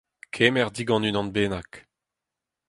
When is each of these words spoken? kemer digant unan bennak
kemer 0.33 0.69
digant 0.75 1.07
unan 1.09 1.27
bennak 1.35 1.71